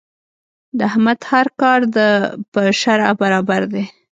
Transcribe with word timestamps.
د 0.77 0.79
احمد 0.89 1.19
هر 1.31 1.47
کار 1.61 1.79
د 1.97 1.97
په 2.51 2.61
شرعه 2.81 3.11
برابر 3.21 3.61
دی. 3.73 3.85